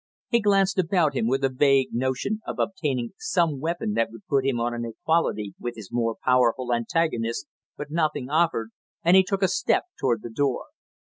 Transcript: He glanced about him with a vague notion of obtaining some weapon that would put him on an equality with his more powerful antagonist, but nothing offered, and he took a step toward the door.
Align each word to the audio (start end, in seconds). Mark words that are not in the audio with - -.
He 0.29 0.39
glanced 0.41 0.79
about 0.79 1.13
him 1.15 1.27
with 1.27 1.43
a 1.43 1.49
vague 1.55 1.89
notion 1.91 2.41
of 2.47 2.57
obtaining 2.57 3.11
some 3.19 3.59
weapon 3.59 3.93
that 3.93 4.09
would 4.09 4.25
put 4.25 4.43
him 4.43 4.59
on 4.59 4.73
an 4.73 4.83
equality 4.83 5.53
with 5.59 5.75
his 5.75 5.91
more 5.91 6.15
powerful 6.23 6.73
antagonist, 6.73 7.45
but 7.77 7.91
nothing 7.91 8.27
offered, 8.27 8.71
and 9.03 9.15
he 9.15 9.21
took 9.21 9.43
a 9.43 9.47
step 9.47 9.85
toward 9.99 10.23
the 10.23 10.31
door. 10.31 10.69